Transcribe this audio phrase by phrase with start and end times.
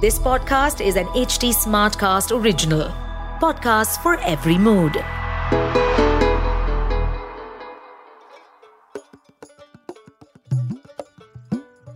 [0.00, 2.82] This podcast is an HT Smartcast original.
[3.40, 4.98] Podcast for every mood.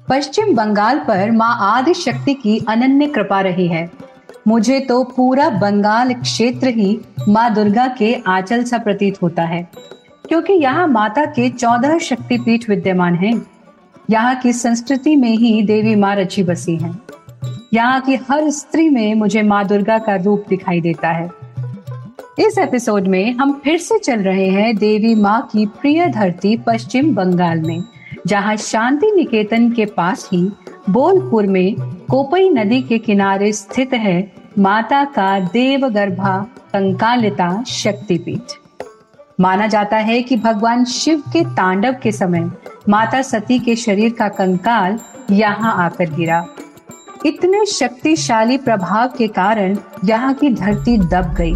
[0.09, 3.88] पश्चिम बंगाल पर माँ आदि शक्ति की अनन्य कृपा रही है
[4.46, 6.98] मुझे तो पूरा बंगाल क्षेत्र ही
[7.28, 9.62] माँ दुर्गा के आंचल सा प्रतीत होता है,
[10.28, 13.35] क्योंकि यहाँ माता के चौदह शक्तिपीठ विद्यमान हैं।
[14.10, 16.98] यहाँ की संस्कृति में ही देवी माँ रची बसी हैं।
[17.73, 21.28] यहाँ की हर स्त्री में मुझे माँ दुर्गा का रूप दिखाई देता है।
[22.38, 27.14] इस एपिसोड में हम फिर से चल रहे हैं देवी माँ की प्रिय धरती पश्चिम
[27.14, 27.83] बंगाल में,
[28.27, 30.42] जहाँ शांति निकेतन के पास ही
[30.91, 31.75] बोलपुर में
[32.11, 36.39] कोपई नदी के किनारे स्थित है माता का देवगर्भा
[36.73, 38.59] कंकालिता शक्तिपीठ।
[39.41, 42.50] माना जाता है कि भगवान शिव के तांडव के समय
[42.89, 44.98] माता सती के शरीर का कंकाल
[45.30, 46.47] यहाँ आकर गिरा।
[47.27, 51.55] इतने शक्तिशाली प्रभाव के कारण यहाँ की धरती दब गई,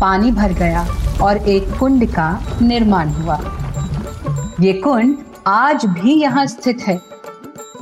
[0.00, 0.86] पानी भर गया
[1.22, 2.28] और एक कुंड का
[2.62, 3.38] निर्माण हुआ।
[4.60, 7.00] ये कुंड आज भी यहाँ स्थित है।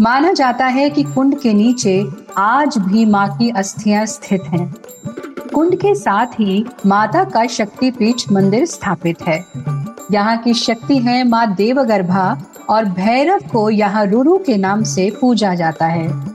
[0.01, 2.03] माना जाता है कि कुंड के नीचे
[2.39, 4.73] आज भी माँ की अस्थियाँ स्थित हैं।
[5.55, 9.45] कुंड के साथ ही माता का शक्ति पीठ मंदिर स्थापित है।
[10.13, 15.55] यहाँ की शक्ति है माँ देवगर्भा और भैरव को यहाँ रुरु के नाम से पूजा
[15.55, 16.30] जाता है।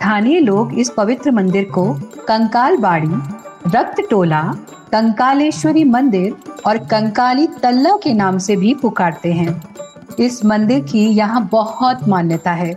[0.00, 1.82] स्थानीय लोग इस पवित्र मंदिर को
[2.28, 3.08] कंकाल बाड़ी
[3.70, 4.40] रक्त टोला
[4.92, 9.52] कंकालेश्वरी मंदिर और कंकाली तल्ला के नाम से भी पुकारते हैं।
[10.20, 12.72] इस मंदिर की यहाँ बहुत मान्यता है।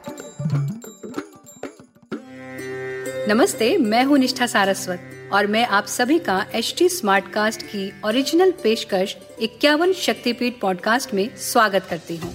[3.30, 7.92] नमस्ते, मैं हूँ निष्ठा सारस्वत और मैं आप सभी का एच टी स्मार्ट कास्ट की
[8.06, 12.34] ओरिजिनल पेशकश इक्यावन शक्तिपीठ पॉडकास्ट में स्वागत करती हूँ।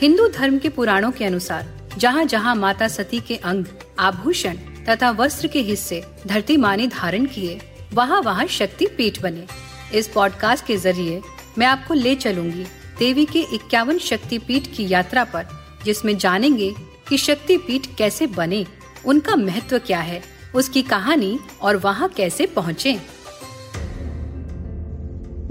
[0.00, 1.68] हिंदू धर्म के पुराणों के अनुसार
[1.98, 3.64] जहाँ जहाँ माता सती के अंग
[4.00, 4.56] आभूषण
[4.88, 7.60] तथा वस्त्र के हिस्से धरती माँ ने धारण किए।
[7.94, 9.46] वहाँ वहाँ शक्ति पीठ बने।
[9.94, 11.20] इस पॉडकास्ट के ज़रिए
[11.58, 12.64] मैं आपको ले चलूँगी
[12.98, 15.46] देवी के इक्यावन शक्ति पीठ की यात्रा पर,
[15.84, 16.74] जिसमें जानेंगे
[17.08, 18.66] कि शक्ति पीठ कैसे बने,
[19.06, 20.22] उनका महत्व क्या है,
[20.54, 22.98] उसकी कहानी और वहाँ कैसे पहुँचे।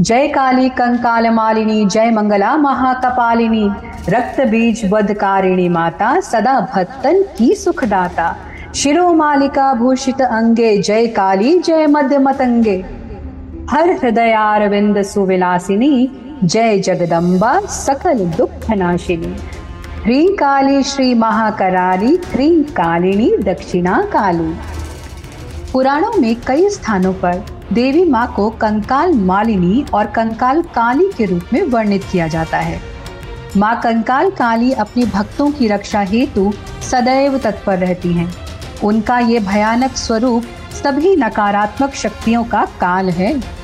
[0.02, 3.68] जय काली कंकाल मालिनी, जय मंगला महाकपालिनी,
[4.09, 11.85] रक्त बीज बदकारिणी माता, सदा भक्तन की सुखदाता। शिरो मालिका भूषित अंगे, जय काली, जय
[11.88, 12.75] मध्य मतंगे।
[13.69, 16.09] हर हृदयारविंद सुविलासिनी,
[16.44, 19.35] जय जगदम्बा सकल दुख नाशिनी
[20.03, 24.53] ह्री काली श्री महाकराली ह्री कालिनी दक्षिणा काली
[25.74, 27.44] पुराणों में कई स्थानों पर
[27.74, 32.79] देवी माँ को कंकाल मालिनी और कंकाल काली के रूप में वर्णित किया जाता है।
[33.58, 36.52] माँ कंकाल काली अपनी भक्तों की रक्षा हेतु
[36.91, 38.48] सदैव तत्पर रहती हैं।
[38.84, 40.44] उनका ये भयानक स्वरूप
[40.84, 43.59] सभी नकारात्मक शक्तियों का काल है।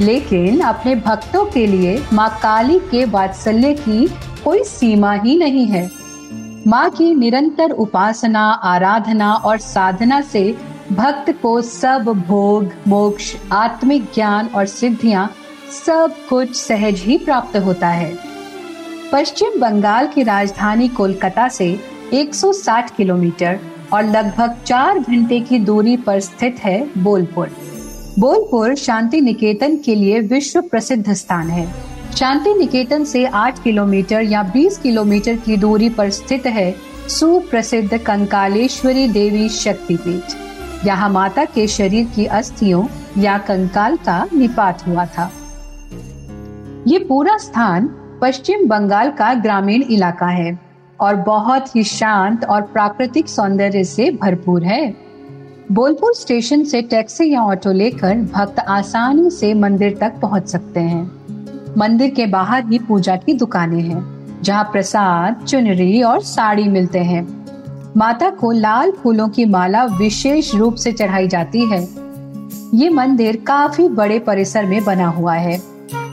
[0.00, 4.06] लेकिन अपने भक्तों के लिए माँ काली के वात्सल्य की
[4.44, 5.90] कोई सीमा ही नहीं है।
[6.66, 10.58] माँ की निरंतर उपासना, आराधना और साधना से
[10.92, 15.32] भक्त को सब भोग, मोक्ष, आत्मिक ज्ञान और सिद्धियाँ
[15.86, 18.18] सब कुछ सहज ही प्राप्त होता है।
[19.12, 21.80] पश्चिम बंगाल की राजधानी कोलकाता से
[22.12, 23.60] 160 किलोमीटर
[23.94, 27.50] और लगभग चार घंटे की दूरी पर स्थित है बोलपुर।
[28.18, 31.66] बोलपुर शांति निकेतन के लिए विश्व प्रसिद्ध स्थान है।
[32.16, 36.74] शांति निकेतन से 8 किलोमीटर या 20 किलोमीटर की दूरी पर स्थित है
[37.08, 42.84] सुप्रसिद्ध कंकालेश्वरी देवी शक्तिपीठ। यहाँ माता के शरीर की अस्थियों
[43.18, 45.30] या कंकाल का निपात हुआ था।
[46.86, 47.88] ये पूरा स्थान
[48.22, 50.63] पश्चिम बंगाल का ग्रामीण इलाका है।
[51.00, 54.94] और बहुत ही शांत और प्राकृतिक सौंदर्य से भरपूर है।
[55.72, 61.04] बोलपुर स्टेशन से टैक्सी या ऑटो लेकर भक्त आसानी से मंदिर तक पहुँच सकते हैं।
[61.78, 64.02] मंदिर के बाहर ही पूजा की दुकानें हैं,
[64.42, 67.44] जहाँ प्रसाद, चुनरी और साड़ी मिलते हैं।
[67.96, 71.88] माता को लाल फूलों की माला विशेष रूप से चढ़ाई जाती है।
[72.74, 75.60] ये मंदिर काफ़ी बड़े परिसर में बना हुआ है।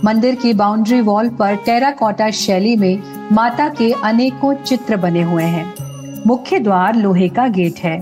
[0.05, 6.23] मंदिर की बाउंड्री वॉल पर टेराकोटा शैली में माता के अनेकों चित्र बने हुए हैं।
[6.27, 7.99] मुख्य द्वार लोहे का गेट है,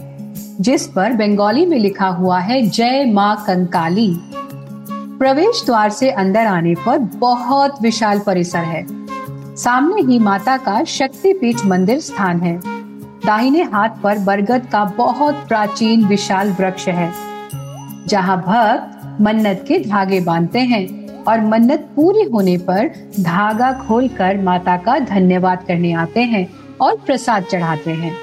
[0.61, 4.09] जिस पर बंगाली में लिखा हुआ है, जय माँ कंकाली।
[5.19, 8.85] प्रवेश द्वार से अंदर आने पर बहुत विशाल परिसर है।
[9.55, 12.59] सामने ही माता का शक्तिपीठ मंदिर स्थान है।
[13.25, 17.11] दाहिने हाथ पर बरगद का बहुत प्राचीन विशाल वृक्ष है,
[18.07, 22.87] जहाँ भक्त मन्नत के धागे बांधते हैं। और मन्नत पूरी होने पर
[23.19, 26.47] धागा खोलकर माता का धन्यवाद करने आते हैं
[26.81, 28.13] और प्रसाद चढ़ाते हैं।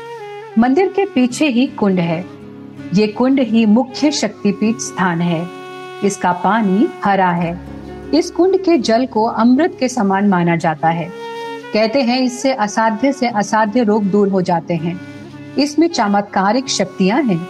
[0.58, 2.24] मंदिर के पीछे ही कुंड है।
[2.94, 5.46] ये कुंड ही मुख्य शक्तिपीठ स्थान है।
[6.04, 7.58] इसका पानी हरा है।
[8.14, 11.08] इस कुंड के जल को अमृत के समान माना जाता है।
[11.72, 15.00] कहते हैं इससे असाध्य से असाध्य रोग दूर हो जाते हैं।
[15.58, 17.46] इसमें चमत्कारिक शक्तियाँ हैं।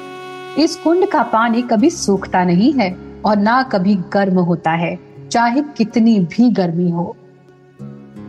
[0.59, 5.63] इस कुंड का पानी कभी सूखता नहीं है और ना कभी गर्म होता है। चाहे
[5.77, 7.17] कितनी भी गर्मी हो।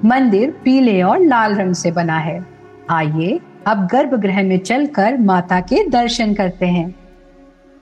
[0.06, 2.46] मंदिर पीले और लाल रंग से बना है।
[2.90, 6.96] आइए अब गर्भगृह में चलकर माता के दर्शन करते हैं।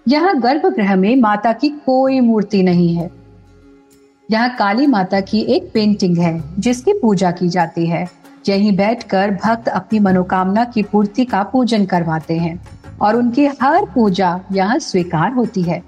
[0.08, 3.10] यहाँ गर्भगृह में माता की कोई मूर्ति नहीं है।
[4.32, 8.08] यहाँ काली माता की एक पेंटिंग है, जिसकी पूजा की जाती है।
[8.50, 12.60] यहीं बैठकर भक्त अपनी मनोकामना की पूर्ति का पूजन करवाते हैं
[13.02, 15.82] और उनकी हर पूजा यहाँ स्वीकार होती है।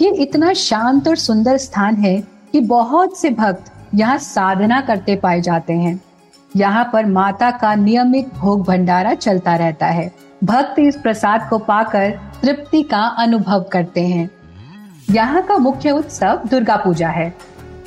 [0.00, 5.40] ये इतना शांत और सुंदर स्थान है कि बहुत से भक्त यहाँ साधना करते पाए
[5.40, 6.00] जाते हैं।
[6.56, 10.10] यहाँ पर माता का नियमित भोग भंडारा चलता रहता है।
[10.44, 12.10] भक्त इस प्रसाद को पाकर
[12.42, 14.30] तृप्ति का अनुभव करते हैं।
[15.10, 17.34] यहाँ का मुख्य उत्सव दुर्गा पूजा है।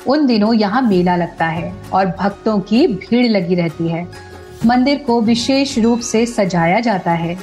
[0.06, 4.06] उन दिनों यहाँ मेला लगता है और भक्तों की भीड़ लगी रहती है।
[4.66, 7.38] मंदिर को विशेष रूप से सजाया जाता है।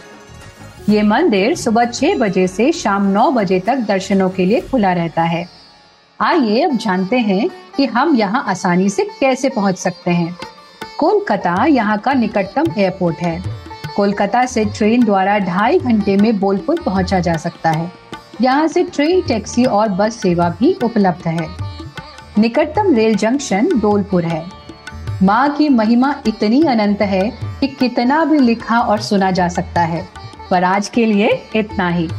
[0.89, 5.23] ये मंदिर सुबह छह बजे से शाम नौ बजे तक दर्शनों के लिए खुला रहता
[5.23, 5.54] है।
[6.19, 10.37] आइए अब जानते हैं कि हम यहाँ आसानी से कैसे पहुँच सकते हैं।
[10.99, 13.43] कोलकाता यहाँ का निकटतम एयरपोर्ट है।
[13.95, 17.91] कोलकाता से ट्रेन द्वारा ढाई घंटे में बोलपुर पहुँचा जा सकता है।
[18.41, 21.47] यहाँ से ट्रेन, टैक्सी और बस सेवा भी उपलब्ध है।
[22.39, 24.45] निकटतम रेल जंक्शन डोलपुर है।
[25.23, 27.29] माँ की महिमा इतनी अनंत है
[27.59, 30.07] कि कितना भी लिखा और सुना जा सकता है,
[30.49, 32.09] पर आज के लिए इतना ही।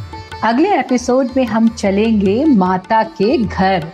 [0.43, 3.91] अगले एपिसोड में हम चलेंगे माता के घर,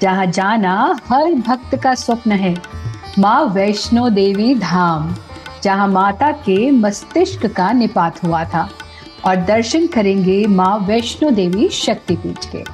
[0.00, 2.54] जहाँ जाना हर भक्त का स्वप्न है।
[3.18, 5.16] माँ वैष्णो देवी धाम,
[5.62, 8.68] जहाँ माता के मस्तिष्क का निपात हुआ था।
[9.24, 12.64] और दर्शन करेंगे माँ वैष्णो देवी शक्तिपीठ के।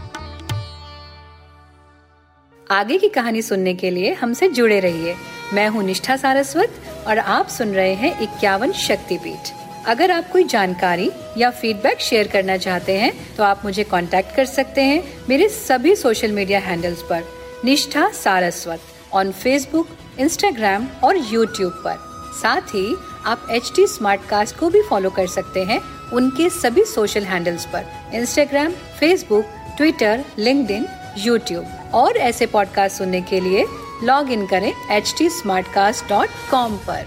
[2.75, 5.15] आगे की कहानी सुनने के लिए हमसे जुड़े रहिए।
[5.55, 9.53] मैं हूँ निष्ठा सारस्वत और आप सुन रहे हैं इक्यावन शक्तिपीठ
[9.87, 14.45] अगर आप कोई जानकारी या फीडबैक शेयर करना चाहते हैं तो आप मुझे कांटेक्ट कर
[14.45, 17.23] सकते हैं मेरे सभी सोशल मीडिया हैंडल्स पर।
[17.65, 18.81] Nishtha Saraswat
[19.13, 19.89] on Facebook
[20.19, 21.97] Instagram और यूट्यूब पर।
[22.43, 25.81] साथ ही, आप एच टी स्मार्ट कास्ट को भी फॉलो कर सकते हैं
[26.11, 27.85] उनके सभी सोशल हैंडल्स पर।
[28.15, 29.45] Instagram Facebook
[29.77, 33.65] Twitter link YouTube और ऐसे पॉडकास्ट सुनने के लिए
[34.03, 35.29] लॉग इन करें एच टी
[36.87, 37.07] पर।